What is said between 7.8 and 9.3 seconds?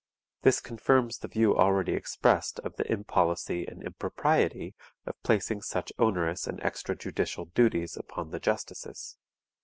upon the justices.